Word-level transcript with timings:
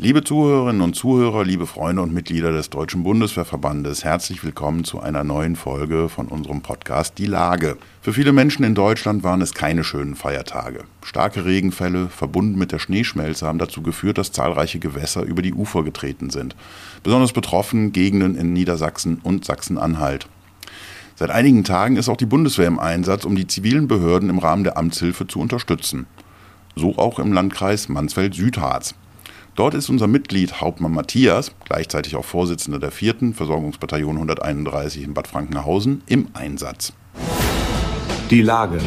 Liebe 0.00 0.22
Zuhörerinnen 0.22 0.80
und 0.80 0.94
Zuhörer, 0.94 1.42
liebe 1.42 1.66
Freunde 1.66 2.02
und 2.02 2.14
Mitglieder 2.14 2.52
des 2.52 2.70
Deutschen 2.70 3.02
Bundeswehrverbandes, 3.02 4.04
herzlich 4.04 4.44
willkommen 4.44 4.84
zu 4.84 5.00
einer 5.00 5.24
neuen 5.24 5.56
Folge 5.56 6.08
von 6.08 6.28
unserem 6.28 6.60
Podcast 6.60 7.18
Die 7.18 7.26
Lage. 7.26 7.76
Für 8.00 8.12
viele 8.12 8.30
Menschen 8.30 8.64
in 8.64 8.76
Deutschland 8.76 9.24
waren 9.24 9.40
es 9.40 9.54
keine 9.54 9.82
schönen 9.82 10.14
Feiertage. 10.14 10.84
Starke 11.02 11.44
Regenfälle, 11.44 12.10
verbunden 12.10 12.56
mit 12.56 12.70
der 12.70 12.78
Schneeschmelze, 12.78 13.44
haben 13.44 13.58
dazu 13.58 13.82
geführt, 13.82 14.18
dass 14.18 14.30
zahlreiche 14.30 14.78
Gewässer 14.78 15.24
über 15.24 15.42
die 15.42 15.52
Ufer 15.52 15.82
getreten 15.82 16.30
sind. 16.30 16.54
Besonders 17.02 17.32
betroffen 17.32 17.90
Gegenden 17.90 18.36
in 18.36 18.52
Niedersachsen 18.52 19.18
und 19.24 19.44
Sachsen-Anhalt. 19.44 20.28
Seit 21.16 21.30
einigen 21.30 21.64
Tagen 21.64 21.96
ist 21.96 22.08
auch 22.08 22.16
die 22.16 22.24
Bundeswehr 22.24 22.68
im 22.68 22.78
Einsatz, 22.78 23.24
um 23.24 23.34
die 23.34 23.48
zivilen 23.48 23.88
Behörden 23.88 24.30
im 24.30 24.38
Rahmen 24.38 24.62
der 24.62 24.76
Amtshilfe 24.76 25.26
zu 25.26 25.40
unterstützen. 25.40 26.06
So 26.76 26.96
auch 26.98 27.18
im 27.18 27.32
Landkreis 27.32 27.88
Mansfeld-Südharz. 27.88 28.94
Dort 29.58 29.74
ist 29.74 29.88
unser 29.88 30.06
Mitglied 30.06 30.60
Hauptmann 30.60 30.92
Matthias, 30.92 31.50
gleichzeitig 31.64 32.14
auch 32.14 32.24
Vorsitzender 32.24 32.78
der 32.78 32.92
4. 32.92 33.32
Versorgungsbataillon 33.34 34.14
131 34.14 35.02
in 35.02 35.14
Bad 35.14 35.26
Frankenhausen, 35.26 36.02
im 36.06 36.28
Einsatz. 36.32 36.92
Die 38.30 38.40
Lage. 38.40 38.78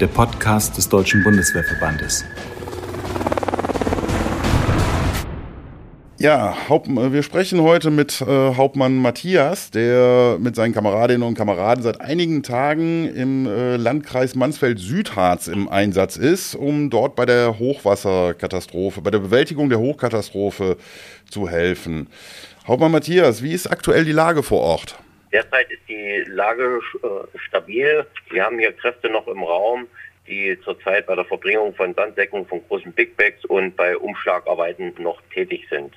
Der 0.00 0.06
Podcast 0.06 0.78
des 0.78 0.88
Deutschen 0.88 1.22
Bundeswehrverbandes. 1.22 2.24
Ja, 6.20 6.68
Haupt, 6.68 6.88
äh, 6.88 7.12
wir 7.12 7.22
sprechen 7.22 7.62
heute 7.62 7.92
mit 7.92 8.20
äh, 8.20 8.24
Hauptmann 8.26 8.96
Matthias, 8.96 9.70
der 9.70 10.36
mit 10.40 10.56
seinen 10.56 10.74
Kameradinnen 10.74 11.22
und 11.22 11.36
Kameraden 11.36 11.84
seit 11.84 12.00
einigen 12.00 12.42
Tagen 12.42 13.06
im 13.14 13.46
äh, 13.46 13.76
Landkreis 13.76 14.34
Mansfeld-Südharz 14.34 15.46
im 15.46 15.68
Einsatz 15.68 16.16
ist, 16.16 16.56
um 16.56 16.90
dort 16.90 17.14
bei 17.14 17.24
der 17.24 17.60
Hochwasserkatastrophe, 17.60 19.00
bei 19.00 19.12
der 19.12 19.20
Bewältigung 19.20 19.68
der 19.68 19.78
Hochkatastrophe 19.78 20.76
zu 21.30 21.48
helfen. 21.48 22.08
Hauptmann 22.66 22.90
Matthias, 22.90 23.44
wie 23.44 23.52
ist 23.52 23.68
aktuell 23.68 24.04
die 24.04 24.10
Lage 24.10 24.42
vor 24.42 24.60
Ort? 24.60 24.98
Derzeit 25.32 25.70
ist 25.70 25.88
die 25.88 26.24
Lage 26.26 26.80
äh, 27.00 27.38
stabil. 27.46 28.04
Wir 28.30 28.42
haben 28.42 28.58
hier 28.58 28.72
Kräfte 28.72 29.08
noch 29.08 29.28
im 29.28 29.44
Raum, 29.44 29.86
die 30.26 30.58
zurzeit 30.64 31.06
bei 31.06 31.14
der 31.14 31.26
Verbringung 31.26 31.76
von 31.76 31.94
Sandsäcken 31.94 32.44
von 32.44 32.60
großen 32.66 32.90
Big 32.90 33.16
Bags 33.16 33.44
und 33.44 33.76
bei 33.76 33.96
Umschlagarbeiten 33.96 34.94
noch 34.98 35.22
tätig 35.32 35.64
sind. 35.70 35.94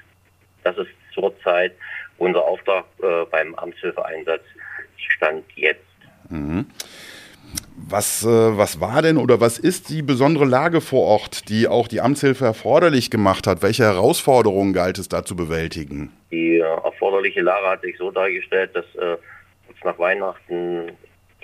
Das 0.63 0.77
ist 0.77 0.89
zurzeit 1.13 1.73
unser 2.17 2.43
Auftrag 2.43 2.85
äh, 3.01 3.25
beim 3.29 3.55
Amtshilfeeinsatz 3.55 4.43
Stand 4.97 5.43
jetzt. 5.55 5.81
Mhm. 6.29 6.67
Was, 7.75 8.23
äh, 8.23 8.27
was 8.27 8.79
war 8.79 9.01
denn 9.01 9.17
oder 9.17 9.41
was 9.41 9.57
ist 9.57 9.89
die 9.89 10.01
besondere 10.01 10.45
Lage 10.45 10.81
vor 10.81 11.05
Ort, 11.05 11.49
die 11.49 11.67
auch 11.67 11.87
die 11.87 11.99
Amtshilfe 11.99 12.45
erforderlich 12.45 13.09
gemacht 13.09 13.47
hat? 13.47 13.61
Welche 13.61 13.83
Herausforderungen 13.83 14.73
galt 14.73 14.97
es 14.99 15.09
da 15.09 15.25
zu 15.25 15.35
bewältigen? 15.35 16.11
Die 16.31 16.57
äh, 16.57 16.61
erforderliche 16.61 17.41
Lage 17.41 17.67
hat 17.67 17.81
sich 17.81 17.97
so 17.97 18.11
dargestellt, 18.11 18.75
dass 18.75 18.85
äh, 18.95 19.17
nach 19.83 19.97
Weihnachten 19.97 20.91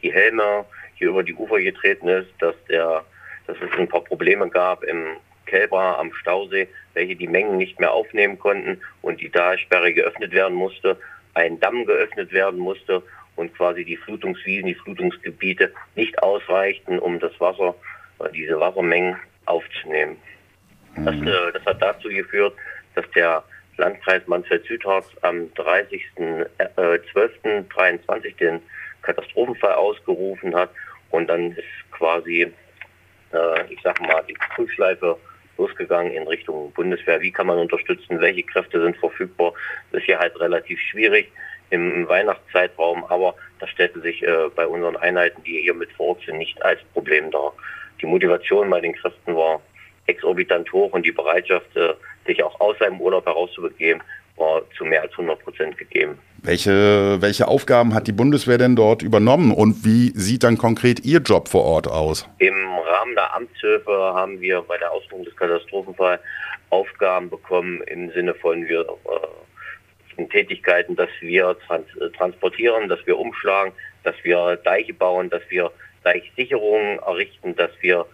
die 0.01 0.13
Helme 0.13 0.65
hier 0.95 1.09
über 1.09 1.23
die 1.23 1.33
Ufer 1.33 1.59
getreten 1.59 2.07
ist, 2.07 2.29
dass, 2.39 2.55
der, 2.69 3.03
dass 3.47 3.57
es 3.57 3.79
ein 3.79 3.87
paar 3.87 4.03
Probleme 4.03 4.47
gab 4.49 4.83
im 4.83 5.17
Kälber 5.47 5.97
am 5.97 6.13
Stausee, 6.13 6.67
welche 6.93 7.15
die 7.15 7.27
Mengen 7.27 7.57
nicht 7.57 7.79
mehr 7.79 7.91
aufnehmen 7.91 8.37
konnten 8.37 8.79
und 9.01 9.19
die 9.19 9.29
Talsperre 9.29 9.93
geöffnet 9.93 10.31
werden 10.31 10.53
musste, 10.53 10.97
ein 11.33 11.59
Damm 11.59 11.85
geöffnet 11.85 12.31
werden 12.31 12.59
musste 12.59 13.01
und 13.35 13.55
quasi 13.55 13.83
die 13.85 13.97
Flutungswiesen, 13.97 14.67
die 14.67 14.75
Flutungsgebiete 14.75 15.73
nicht 15.95 16.21
ausreichten, 16.21 16.99
um 16.99 17.19
das 17.19 17.39
Wasser, 17.39 17.73
äh, 18.19 18.29
diese 18.31 18.59
Wassermengen 18.59 19.15
aufzunehmen. 19.45 20.17
Mhm. 20.95 21.05
Das, 21.05 21.15
äh, 21.15 21.51
das 21.53 21.65
hat 21.65 21.81
dazu 21.81 22.09
geführt, 22.09 22.53
dass 22.95 23.09
der 23.11 23.43
Landkreis 23.77 24.27
Mansfeld-Südharz 24.27 25.07
am 25.21 25.49
30.12.23 25.55 28.25
äh, 28.25 28.31
den 28.39 28.59
Katastrophenfall 29.03 29.73
ausgerufen 29.73 30.55
hat 30.55 30.71
und 31.11 31.27
dann 31.27 31.51
ist 31.51 31.67
quasi, 31.91 32.51
äh, 33.33 33.63
ich 33.69 33.79
sag 33.83 34.01
mal, 34.01 34.23
die 34.27 34.33
Prüfschleife 34.55 35.19
losgegangen 35.57 36.13
in 36.13 36.27
Richtung 36.27 36.71
Bundeswehr. 36.73 37.21
Wie 37.21 37.31
kann 37.31 37.47
man 37.47 37.57
unterstützen? 37.57 38.19
Welche 38.19 38.43
Kräfte 38.43 38.81
sind 38.81 38.97
verfügbar? 38.97 39.53
Das 39.91 40.01
ist 40.01 40.05
hier 40.05 40.19
halt 40.19 40.39
relativ 40.39 40.79
schwierig 40.79 41.31
im, 41.69 42.07
Weihnachtszeitraum, 42.07 43.03
aber 43.05 43.35
das 43.59 43.69
stellte 43.69 43.99
sich 44.01 44.23
äh, 44.23 44.49
bei 44.55 44.65
unseren 44.65 44.95
Einheiten, 44.95 45.43
die 45.43 45.61
hier 45.61 45.73
mit 45.73 45.91
vor 45.91 46.09
Ort 46.09 46.21
sind, 46.25 46.37
nicht 46.37 46.61
als 46.61 46.79
Problem 46.93 47.31
dar. 47.31 47.53
Die 48.01 48.05
Motivation 48.05 48.69
bei 48.69 48.79
den 48.79 48.93
Kräften 48.93 49.35
war 49.35 49.61
exorbitant 50.05 50.71
hoch 50.71 50.93
und 50.93 51.05
die 51.05 51.11
Bereitschaft, 51.11 51.75
äh, 51.75 51.93
sich 52.25 52.41
auch 52.43 52.59
aus 52.59 52.77
seinem 52.79 53.01
Urlaub 53.01 53.25
herauszubegeben, 53.25 54.01
war 54.37 54.61
zu 54.77 54.85
mehr 54.85 55.01
als 55.01 55.11
100 55.11 55.39
Prozent 55.43 55.77
gegeben. 55.77 56.17
Welche, 56.43 57.17
welche 57.19 57.47
Aufgaben 57.47 57.93
hat 57.93 58.07
die 58.07 58.11
Bundeswehr 58.11 58.57
denn 58.57 58.75
dort 58.75 59.01
übernommen 59.01 59.51
und 59.51 59.83
wie 59.83 60.11
sieht 60.15 60.43
dann 60.43 60.57
konkret 60.57 61.03
Ihr 61.03 61.19
Job 61.19 61.49
vor 61.49 61.63
Ort 61.63 61.87
aus? 61.87 62.29
Im 62.37 62.76
Rahmen 63.07 63.15
der 63.15 63.33
Amtshilfe 63.35 63.91
haben 63.91 64.41
wir 64.41 64.61
bei 64.63 64.77
der 64.77 64.91
Ausführung 64.91 65.23
des 65.23 65.35
Katastrophenfalls 65.35 66.21
Aufgaben 66.69 67.29
bekommen 67.29 67.81
im 67.83 68.11
Sinne 68.11 68.33
von 68.33 68.67
wir 68.67 68.81
äh, 70.17 70.25
Tätigkeiten, 70.25 70.95
dass 70.95 71.09
wir 71.21 71.57
trans 71.65 71.85
äh, 71.97 72.09
transportieren, 72.09 72.89
dass 72.89 73.05
wir 73.05 73.17
umschlagen, 73.17 73.71
dass 74.03 74.15
wir 74.23 74.57
Deiche 74.57 74.93
bauen, 74.93 75.29
dass 75.29 75.43
wir 75.49 75.71
Deichsicherungen 76.03 76.99
errichten, 76.99 77.55
dass 77.55 77.71
wir 77.79 78.05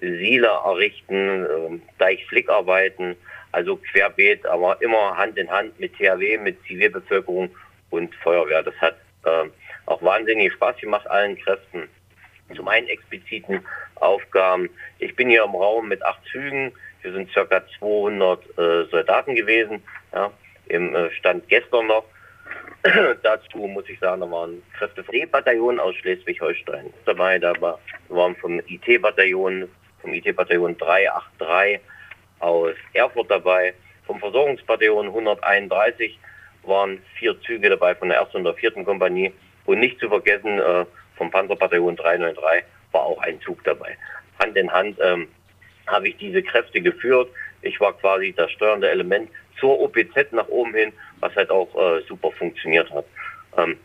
Siele 0.00 0.48
errichten, 0.48 1.46
äh, 1.46 1.80
Deichflickarbeiten, 1.98 3.16
also 3.52 3.76
querbeet, 3.76 4.44
aber 4.44 4.82
immer 4.82 5.16
Hand 5.16 5.38
in 5.38 5.50
Hand 5.50 5.78
mit 5.80 5.96
THW, 5.96 6.36
mit 6.38 6.62
Zivilbevölkerung 6.66 7.48
und 7.90 8.14
Feuerwehr. 8.16 8.62
Das 8.62 8.74
hat 8.76 8.96
äh, 9.24 9.44
auch 9.86 10.02
wahnsinnig 10.02 10.52
Spaß 10.52 10.76
gemacht 10.78 11.06
allen 11.06 11.38
Kräften. 11.38 11.88
Zum 12.54 12.68
einen 12.68 12.88
expliziten 12.88 13.64
Aufgaben. 13.96 14.70
Ich 14.98 15.14
bin 15.16 15.28
hier 15.28 15.44
im 15.44 15.54
Raum 15.54 15.88
mit 15.88 16.02
acht 16.04 16.20
Zügen. 16.30 16.72
Wir 17.02 17.12
sind 17.12 17.30
circa 17.32 17.62
200 17.78 18.58
äh, 18.58 18.84
Soldaten 18.90 19.34
gewesen. 19.34 19.82
Ja, 20.12 20.30
Im 20.66 20.94
äh, 20.94 21.10
Stand 21.10 21.48
gestern 21.48 21.86
noch. 21.86 22.04
Dazu 23.22 23.58
muss 23.58 23.88
ich 23.88 23.98
sagen, 23.98 24.20
da 24.20 24.30
waren 24.30 24.62
Kräfte 24.76 25.04
vom 25.04 25.14
E-Bataillon 25.14 25.80
aus 25.80 25.94
Schleswig-Holstein 25.96 26.92
dabei. 27.06 27.38
Da 27.38 27.52
waren 28.08 28.36
vom 28.36 28.60
IT-Bataillon, 28.60 29.68
vom 30.00 30.12
IT-Bataillon 30.12 30.76
383 30.76 31.80
aus 32.40 32.74
Erfurt 32.92 33.30
dabei. 33.30 33.74
Vom 34.06 34.20
Versorgungsbataillon 34.20 35.06
131 35.06 36.18
waren 36.64 37.02
vier 37.18 37.40
Züge 37.42 37.70
dabei 37.70 37.94
von 37.94 38.08
der 38.08 38.18
ersten 38.18 38.38
und 38.38 38.44
der 38.44 38.54
vierten 38.54 38.84
Kompanie. 38.84 39.32
Und 39.64 39.80
nicht 39.80 39.98
zu 39.98 40.08
vergessen, 40.08 40.58
äh, 40.58 40.84
vom 41.16 41.30
Panzerbataillon 41.30 41.96
393 41.96 42.64
war 42.94 43.02
auch 43.02 43.18
ein 43.18 43.40
Zug 43.42 43.62
dabei. 43.64 43.96
Hand 44.38 44.56
in 44.56 44.70
Hand 44.70 44.98
ähm, 45.02 45.28
habe 45.86 46.08
ich 46.08 46.16
diese 46.16 46.42
Kräfte 46.42 46.80
geführt. 46.80 47.28
Ich 47.62 47.78
war 47.80 47.92
quasi 47.94 48.32
das 48.36 48.50
steuernde 48.52 48.88
Element 48.88 49.30
zur 49.60 49.80
OPZ 49.80 50.32
nach 50.32 50.48
oben 50.48 50.74
hin, 50.74 50.92
was 51.20 51.34
halt 51.36 51.50
auch 51.50 51.74
äh, 51.76 52.02
super 52.08 52.30
funktioniert 52.32 52.90
hat. 52.90 53.04
Ähm, 53.56 53.76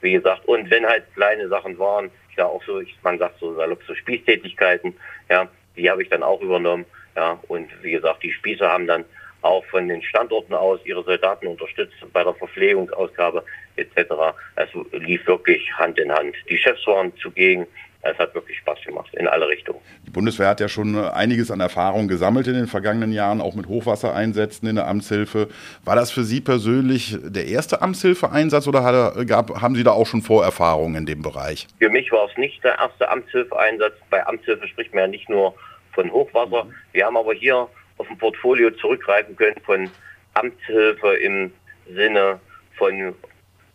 wie 0.00 0.12
gesagt, 0.12 0.46
und 0.46 0.70
wenn 0.70 0.86
halt 0.86 1.04
kleine 1.14 1.48
Sachen 1.48 1.78
waren, 1.78 2.10
ja 2.38 2.46
auch 2.46 2.62
so, 2.64 2.80
ich, 2.80 2.96
man 3.02 3.18
sagt 3.18 3.38
so 3.38 3.54
salopp 3.54 3.82
so 3.86 3.94
Spießtätigkeiten, 3.94 4.94
ja, 5.28 5.48
die 5.76 5.90
habe 5.90 6.02
ich 6.02 6.08
dann 6.08 6.22
auch 6.22 6.40
übernommen. 6.40 6.86
Ja, 7.14 7.38
und 7.48 7.68
wie 7.82 7.92
gesagt, 7.92 8.22
die 8.22 8.32
Spießer 8.32 8.70
haben 8.70 8.86
dann 8.86 9.04
auch 9.42 9.64
von 9.66 9.88
den 9.88 10.02
Standorten 10.02 10.54
aus 10.54 10.80
ihre 10.84 11.04
Soldaten 11.04 11.46
unterstützt 11.46 11.94
bei 12.12 12.24
der 12.24 12.34
Verpflegungsausgabe 12.34 13.44
etc. 13.76 14.12
Es 14.56 14.68
lief 14.92 15.26
wirklich 15.26 15.72
Hand 15.74 15.98
in 15.98 16.12
Hand. 16.12 16.34
Die 16.48 16.58
Chefs 16.58 16.86
waren 16.86 17.14
zugegen. 17.18 17.66
Es 18.10 18.18
hat 18.18 18.34
wirklich 18.34 18.58
Spaß 18.58 18.78
gemacht 18.84 19.08
in 19.14 19.26
alle 19.26 19.48
Richtungen. 19.48 19.80
Die 20.06 20.10
Bundeswehr 20.10 20.48
hat 20.48 20.60
ja 20.60 20.68
schon 20.68 20.96
einiges 20.96 21.50
an 21.50 21.60
Erfahrung 21.60 22.08
gesammelt 22.08 22.46
in 22.46 22.54
den 22.54 22.66
vergangenen 22.66 23.12
Jahren, 23.12 23.40
auch 23.40 23.54
mit 23.54 23.66
Hochwassereinsätzen 23.66 24.68
in 24.68 24.76
der 24.76 24.86
Amtshilfe. 24.86 25.48
War 25.84 25.96
das 25.96 26.10
für 26.10 26.24
Sie 26.24 26.40
persönlich 26.40 27.16
der 27.22 27.46
erste 27.46 27.82
Amtshilfeeinsatz 27.82 28.66
oder 28.66 28.84
hat, 28.84 29.26
gab, 29.26 29.60
haben 29.60 29.74
Sie 29.74 29.84
da 29.84 29.92
auch 29.92 30.06
schon 30.06 30.22
Vorerfahrungen 30.22 30.96
in 30.96 31.06
dem 31.06 31.22
Bereich? 31.22 31.66
Für 31.78 31.90
mich 31.90 32.10
war 32.12 32.28
es 32.30 32.36
nicht 32.36 32.62
der 32.64 32.78
erste 32.78 33.08
Amtshilfeeinsatz. 33.08 33.94
Bei 34.10 34.26
Amtshilfe 34.26 34.66
spricht 34.68 34.94
man 34.94 35.02
ja 35.02 35.08
nicht 35.08 35.28
nur 35.28 35.54
von 35.92 36.10
Hochwasser. 36.10 36.64
Mhm. 36.64 36.74
Wir 36.92 37.06
haben 37.06 37.16
aber 37.16 37.34
hier 37.34 37.68
auf 37.98 38.08
ein 38.08 38.18
Portfolio 38.18 38.70
zurückgreifen 38.70 39.36
können 39.36 39.56
von 39.64 39.90
Amtshilfe 40.34 41.14
im 41.16 41.52
Sinne 41.92 42.40
von 42.76 43.14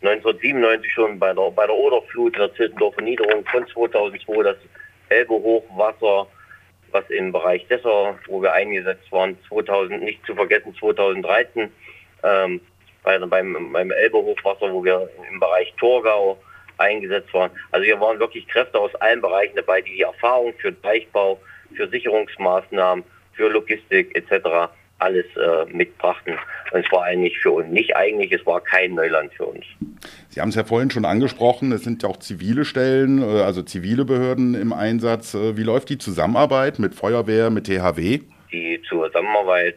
1997 0.06 0.92
schon 0.92 1.18
bei 1.18 1.32
der, 1.32 1.50
bei 1.50 1.66
der 1.66 1.74
Oderflut 1.74 2.34
in 2.34 2.40
der 2.40 2.54
Zittendorfer 2.54 3.02
Niederung 3.02 3.44
von 3.46 3.66
2002 3.66 4.42
das 4.42 4.56
Elbe-Hochwasser, 5.08 6.26
was 6.90 7.10
im 7.10 7.32
Bereich 7.32 7.66
Dessau, 7.68 8.14
wo 8.26 8.42
wir 8.42 8.52
eingesetzt 8.52 9.10
waren, 9.10 9.36
2000, 9.48 10.02
nicht 10.02 10.24
zu 10.26 10.34
vergessen 10.34 10.74
2013, 10.78 11.70
ähm, 12.22 12.60
bei, 13.02 13.18
beim, 13.18 13.72
beim 13.72 13.90
Elbe-Hochwasser, 13.90 14.72
wo 14.72 14.84
wir 14.84 15.08
im 15.30 15.40
Bereich 15.40 15.72
Torgau 15.78 16.38
eingesetzt 16.78 17.32
waren. 17.32 17.50
Also 17.70 17.84
hier 17.84 18.00
waren 18.00 18.18
wirklich 18.18 18.46
Kräfte 18.48 18.78
aus 18.78 18.94
allen 18.96 19.20
Bereichen 19.20 19.56
dabei, 19.56 19.80
die 19.80 19.94
die 19.94 20.02
Erfahrung 20.02 20.54
für 20.58 20.72
Deichbau 20.72 21.40
für 21.74 21.88
Sicherungsmaßnahmen, 21.88 23.04
für 23.32 23.48
Logistik 23.48 24.16
etc. 24.16 24.70
alles 24.98 25.26
äh, 25.36 25.64
mitbrachten. 25.66 26.38
Und 26.72 26.84
es 26.84 26.92
war 26.92 27.04
eigentlich 27.04 27.38
für 27.38 27.52
uns, 27.52 27.68
nicht 27.68 27.94
eigentlich, 27.96 28.32
es 28.32 28.44
war 28.46 28.60
kein 28.60 28.94
Neuland 28.94 29.32
für 29.34 29.46
uns. 29.46 29.64
Sie 30.28 30.40
haben 30.40 30.48
es 30.48 30.54
ja 30.54 30.64
vorhin 30.64 30.90
schon 30.90 31.04
angesprochen, 31.04 31.72
es 31.72 31.84
sind 31.84 32.02
ja 32.02 32.08
auch 32.08 32.18
zivile 32.18 32.64
Stellen, 32.64 33.22
äh, 33.22 33.42
also 33.42 33.62
zivile 33.62 34.04
Behörden 34.04 34.54
im 34.54 34.72
Einsatz. 34.72 35.34
Äh, 35.34 35.56
wie 35.56 35.62
läuft 35.62 35.88
die 35.90 35.98
Zusammenarbeit 35.98 36.78
mit 36.78 36.94
Feuerwehr, 36.94 37.50
mit 37.50 37.66
THW? 37.66 38.20
Die 38.52 38.82
Zusammenarbeit, 38.88 39.76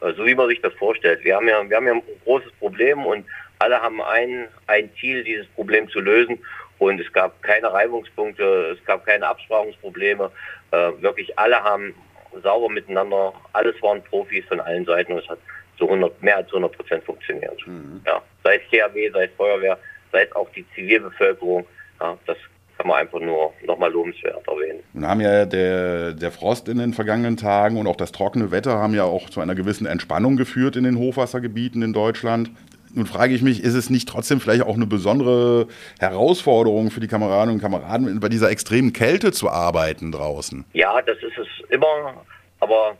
so 0.00 0.26
wie 0.26 0.34
man 0.34 0.48
sich 0.48 0.60
das 0.60 0.72
vorstellt. 0.74 1.24
Wir 1.24 1.36
haben 1.36 1.48
ja, 1.48 1.68
wir 1.68 1.76
haben 1.76 1.86
ja 1.86 1.94
ein 1.94 2.02
großes 2.24 2.52
Problem 2.58 3.04
und 3.04 3.24
alle 3.58 3.80
haben 3.80 4.02
ein, 4.02 4.48
ein 4.66 4.90
Ziel, 5.00 5.24
dieses 5.24 5.46
Problem 5.48 5.88
zu 5.88 6.00
lösen. 6.00 6.38
Und 6.78 7.00
es 7.00 7.10
gab 7.12 7.40
keine 7.42 7.72
Reibungspunkte, 7.72 8.76
es 8.78 8.84
gab 8.84 9.06
keine 9.06 9.26
Absprachungsprobleme. 9.26 10.30
Äh, 10.72 10.90
wirklich 11.00 11.38
alle 11.38 11.62
haben 11.62 11.94
sauber 12.42 12.68
miteinander, 12.68 13.32
alles 13.52 13.80
waren 13.80 14.02
Profis 14.02 14.44
von 14.46 14.60
allen 14.60 14.84
Seiten 14.84 15.12
und 15.12 15.20
es 15.20 15.28
hat 15.28 15.38
zu 15.78 15.84
100, 15.84 16.22
mehr 16.22 16.38
als 16.38 16.48
100 16.48 16.72
Prozent 16.76 17.04
funktioniert. 17.04 17.58
Mhm. 17.66 18.00
Ja, 18.06 18.22
sei 18.42 18.56
es 18.56 18.62
THW, 18.70 19.10
sei 19.10 19.24
es 19.24 19.30
Feuerwehr, 19.36 19.78
sei 20.12 20.22
es 20.22 20.32
auch 20.34 20.48
die 20.50 20.64
Zivilbevölkerung. 20.74 21.66
Ja, 22.00 22.16
das 22.26 22.36
kann 22.76 22.88
man 22.88 22.98
einfach 22.98 23.20
nur 23.20 23.52
nochmal 23.64 23.92
lobenswert 23.92 24.46
erwähnen. 24.46 24.80
Nun 24.92 25.06
haben 25.06 25.20
ja 25.20 25.46
der, 25.46 26.12
der 26.12 26.30
Frost 26.32 26.68
in 26.68 26.78
den 26.78 26.92
vergangenen 26.92 27.36
Tagen 27.36 27.76
und 27.76 27.86
auch 27.86 27.96
das 27.96 28.12
trockene 28.12 28.50
Wetter 28.50 28.78
haben 28.78 28.94
ja 28.94 29.04
auch 29.04 29.30
zu 29.30 29.40
einer 29.40 29.54
gewissen 29.54 29.86
Entspannung 29.86 30.36
geführt 30.36 30.76
in 30.76 30.84
den 30.84 30.98
Hochwassergebieten 30.98 31.82
in 31.82 31.92
Deutschland. 31.92 32.50
Nun 32.92 33.06
frage 33.06 33.34
ich 33.34 33.42
mich, 33.42 33.62
ist 33.62 33.74
es 33.74 33.90
nicht 33.90 34.08
trotzdem 34.08 34.40
vielleicht 34.40 34.62
auch 34.62 34.76
eine 34.76 34.86
besondere 34.86 35.66
Herausforderung 35.98 36.92
für 36.92 37.00
die 37.00 37.08
Kameradinnen 37.08 37.56
und 37.56 37.60
Kameraden, 37.60 38.20
bei 38.20 38.28
dieser 38.28 38.50
extremen 38.50 38.92
Kälte 38.92 39.32
zu 39.32 39.50
arbeiten 39.50 40.12
draußen? 40.12 40.64
Ja, 40.72 41.02
das 41.02 41.16
ist 41.18 41.36
es 41.36 41.70
immer. 41.70 42.24
Aber 42.60 42.96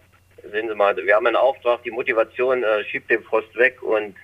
sehen 0.50 0.68
Sie 0.68 0.74
mal, 0.74 0.96
wir 0.96 1.14
haben 1.14 1.26
einen 1.26 1.36
Auftrag, 1.36 1.82
die 1.82 1.90
Motivation 1.90 2.62
äh, 2.62 2.84
schiebt 2.84 3.10
den 3.10 3.22
Frost 3.22 3.54
weg 3.56 3.82
und, 3.82 4.14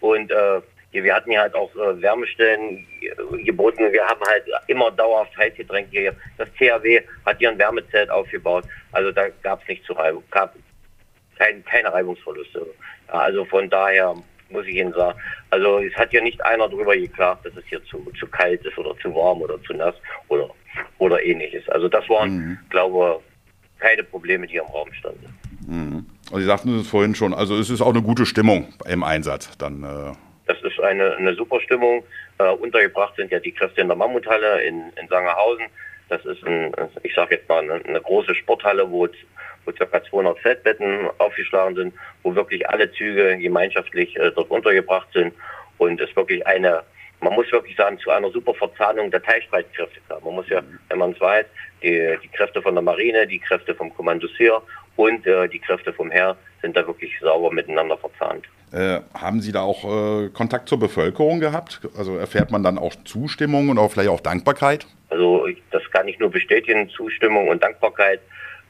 und 0.00 0.30
äh, 0.30 0.60
wir 1.02 1.14
hatten 1.14 1.32
ja 1.32 1.42
halt 1.42 1.54
auch 1.54 1.74
äh, 1.74 2.00
Wärmestellen 2.00 2.86
geboten. 3.44 3.92
Wir 3.92 4.04
haben 4.04 4.20
halt 4.28 4.44
immer 4.68 4.90
dauerhaft 4.92 5.36
Heißgetränke 5.36 5.98
hier. 5.98 6.16
Das 6.38 6.48
THW 6.54 7.00
hat 7.26 7.38
hier 7.38 7.50
ein 7.50 7.58
Wärmezelt 7.58 8.10
aufgebaut. 8.10 8.64
Also 8.92 9.10
da 9.10 9.28
gab 9.42 9.62
es 9.62 9.68
nicht 9.68 9.84
zu 9.84 9.92
Reibung, 9.94 10.22
gab 10.30 10.54
kein, 11.36 11.64
keine 11.64 11.92
Reibungsverluste. 11.92 12.64
Ja, 13.08 13.14
also 13.14 13.44
von 13.44 13.68
daher 13.68 14.14
muss 14.50 14.66
ich 14.66 14.76
Ihnen 14.76 14.92
sagen. 14.92 15.18
Also 15.50 15.78
es 15.80 15.94
hat 15.96 16.12
ja 16.12 16.20
nicht 16.20 16.42
einer 16.44 16.68
darüber 16.68 16.94
geklagt, 16.96 17.44
dass 17.44 17.56
es 17.56 17.64
hier 17.66 17.82
zu, 17.84 18.10
zu 18.18 18.26
kalt 18.28 18.64
ist 18.64 18.78
oder 18.78 18.96
zu 18.98 19.12
warm 19.14 19.42
oder 19.42 19.60
zu 19.64 19.74
nass 19.74 19.94
oder, 20.28 20.48
oder 20.98 21.22
ähnliches. 21.22 21.68
Also 21.68 21.88
das 21.88 22.08
waren, 22.08 22.30
mhm. 22.30 22.58
glaube 22.70 23.20
keine 23.84 24.02
Probleme, 24.02 24.46
die 24.46 24.56
im 24.56 24.64
Raum 24.64 24.92
standen. 24.94 25.26
Mhm. 25.66 26.06
Also 26.26 26.38
Sie 26.38 26.46
sagten 26.46 26.80
es 26.80 26.88
vorhin 26.88 27.14
schon, 27.14 27.34
also 27.34 27.56
es 27.58 27.70
ist 27.70 27.82
auch 27.82 27.90
eine 27.90 28.02
gute 28.02 28.24
Stimmung 28.26 28.72
im 28.86 29.02
Einsatz 29.02 29.56
dann. 29.58 29.84
Äh 29.84 30.12
das 30.46 30.60
ist 30.62 30.80
eine, 30.80 31.16
eine 31.16 31.34
super 31.34 31.60
Stimmung. 31.60 32.02
Äh, 32.38 32.50
untergebracht 32.50 33.14
sind 33.16 33.30
ja 33.30 33.38
die 33.38 33.52
Kräfte 33.52 33.80
in 33.80 33.88
der 33.88 33.96
Mammuthalle 33.96 34.62
in, 34.62 34.90
in 35.00 35.08
Sangerhausen. 35.08 35.66
Das 36.08 36.24
ist, 36.24 36.44
ein, 36.44 36.72
ich 37.02 37.14
sage 37.14 37.36
jetzt 37.36 37.48
mal, 37.48 37.62
eine, 37.62 37.84
eine 37.84 38.00
große 38.00 38.34
Sporthalle, 38.34 38.90
wo 38.90 39.08
wo 39.64 39.72
ca. 39.72 40.04
200 40.04 40.38
Feldbetten 40.40 41.08
aufgeschlagen 41.16 41.74
sind, 41.74 41.94
wo 42.22 42.34
wirklich 42.34 42.68
alle 42.68 42.92
Züge 42.92 43.38
gemeinschaftlich 43.38 44.14
äh, 44.16 44.30
dort 44.34 44.50
untergebracht 44.50 45.08
sind 45.14 45.32
und 45.78 45.98
es 46.02 46.14
wirklich 46.14 46.46
eine, 46.46 46.82
man 47.24 47.34
muss 47.34 47.50
wirklich 47.50 47.76
sagen, 47.76 47.98
zu 47.98 48.10
einer 48.10 48.30
super 48.30 48.54
Verzahnung 48.54 49.10
der 49.10 49.22
Teilstreitkräfte 49.22 50.00
kam. 50.08 50.22
Man 50.24 50.34
muss 50.34 50.48
ja, 50.48 50.60
wenn 50.88 50.98
man 50.98 51.12
es 51.12 51.20
weiß, 51.20 51.46
die, 51.82 52.16
die 52.22 52.28
Kräfte 52.28 52.62
von 52.62 52.74
der 52.74 52.82
Marine, 52.82 53.26
die 53.26 53.38
Kräfte 53.38 53.74
vom 53.74 53.94
Kommando 53.94 54.28
Sir 54.38 54.62
und 54.96 55.26
äh, 55.26 55.48
die 55.48 55.58
Kräfte 55.58 55.92
vom 55.92 56.10
Heer 56.10 56.36
sind 56.62 56.76
da 56.76 56.86
wirklich 56.86 57.12
sauber 57.20 57.50
miteinander 57.50 57.96
verzahnt. 57.96 58.44
Äh, 58.72 59.00
haben 59.14 59.40
Sie 59.40 59.52
da 59.52 59.62
auch 59.62 59.84
äh, 59.84 60.28
Kontakt 60.30 60.68
zur 60.68 60.78
Bevölkerung 60.78 61.40
gehabt? 61.40 61.80
Also 61.96 62.16
erfährt 62.16 62.50
man 62.50 62.62
dann 62.62 62.78
auch 62.78 62.94
Zustimmung 63.04 63.68
und 63.68 63.78
auch 63.78 63.90
vielleicht 63.90 64.10
auch 64.10 64.20
Dankbarkeit? 64.20 64.86
Also 65.10 65.46
das 65.70 65.82
kann 65.92 66.08
ich 66.08 66.18
nur 66.18 66.30
bestätigen, 66.30 66.88
Zustimmung 66.90 67.48
und 67.48 67.62
Dankbarkeit. 67.62 68.20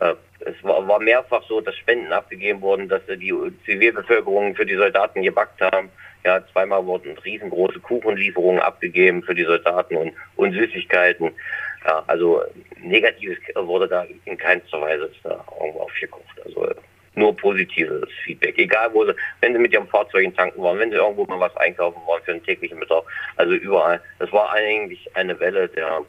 Äh, 0.04 0.14
es 0.40 0.62
war, 0.62 1.00
mehrfach 1.00 1.42
so, 1.48 1.60
dass 1.60 1.74
Spenden 1.76 2.12
abgegeben 2.12 2.60
wurden, 2.60 2.88
dass 2.88 3.02
die 3.06 3.34
Zivilbevölkerung 3.64 4.54
für 4.54 4.66
die 4.66 4.76
Soldaten 4.76 5.22
gebackt 5.22 5.60
haben. 5.60 5.88
Ja, 6.24 6.42
zweimal 6.52 6.84
wurden 6.84 7.16
riesengroße 7.18 7.80
Kuchenlieferungen 7.80 8.60
abgegeben 8.60 9.22
für 9.22 9.34
die 9.34 9.44
Soldaten 9.44 9.96
und, 9.96 10.12
und 10.36 10.52
Süßigkeiten. 10.52 11.32
Ja, 11.86 12.02
also 12.06 12.42
Negatives 12.80 13.38
wurde 13.54 13.88
da 13.88 14.06
in 14.24 14.38
keinster 14.38 14.80
Weise 14.80 15.10
da 15.22 15.44
irgendwo 15.60 15.80
aufgekocht. 15.80 16.40
Also 16.44 16.68
nur 17.14 17.36
positives 17.36 18.08
Feedback. 18.24 18.58
Egal 18.58 18.90
wo 18.92 19.04
sie, 19.04 19.14
wenn 19.40 19.52
sie 19.52 19.58
mit 19.58 19.72
ihrem 19.72 19.86
Fahrzeug 19.88 20.24
in 20.24 20.34
tanken 20.34 20.62
waren, 20.62 20.78
wenn 20.78 20.90
sie 20.90 20.96
irgendwo 20.96 21.24
mal 21.24 21.40
was 21.40 21.56
einkaufen 21.56 22.00
waren 22.06 22.22
für 22.24 22.32
einen 22.32 22.42
täglichen 22.42 22.80
Bedarf. 22.80 23.04
Also 23.36 23.54
überall. 23.54 24.00
Das 24.18 24.32
war 24.32 24.52
eigentlich 24.52 25.14
eine 25.14 25.38
Welle 25.40 25.68
der, 25.68 26.00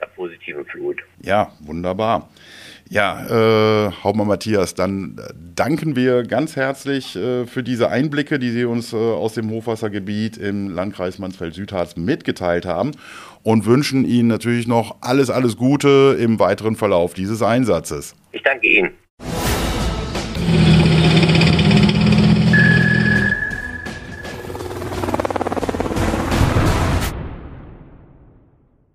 der 0.00 0.06
positiven 0.08 0.64
Flut. 0.66 1.02
Ja, 1.22 1.52
wunderbar. 1.60 2.28
Ja, 2.90 3.88
äh, 3.88 3.92
Hauptmann 4.02 4.28
Matthias, 4.28 4.74
dann 4.74 5.20
danken 5.54 5.94
wir 5.94 6.22
ganz 6.22 6.56
herzlich 6.56 7.16
äh, 7.16 7.46
für 7.46 7.62
diese 7.62 7.90
Einblicke, 7.90 8.38
die 8.38 8.50
Sie 8.50 8.64
uns 8.64 8.94
äh, 8.94 8.96
aus 8.96 9.34
dem 9.34 9.50
Hochwassergebiet 9.50 10.38
im 10.38 10.70
Landkreis 10.70 11.18
Mansfeld-Südharz 11.18 11.96
mitgeteilt 11.96 12.64
haben 12.64 12.92
und 13.42 13.66
wünschen 13.66 14.06
Ihnen 14.06 14.28
natürlich 14.28 14.66
noch 14.66 14.96
alles, 15.02 15.28
alles 15.28 15.56
Gute 15.56 16.16
im 16.18 16.38
weiteren 16.38 16.76
Verlauf 16.76 17.12
dieses 17.12 17.42
Einsatzes. 17.42 18.14
Ich 18.32 18.42
danke 18.42 18.66
Ihnen. 18.66 18.92